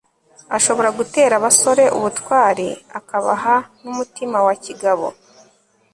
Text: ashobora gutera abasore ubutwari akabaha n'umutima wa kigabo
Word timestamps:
ashobora 0.57 0.89
gutera 0.97 1.33
abasore 1.37 1.83
ubutwari 1.97 2.67
akabaha 2.99 3.55
n'umutima 3.83 4.37
wa 4.47 4.55
kigabo 4.63 5.07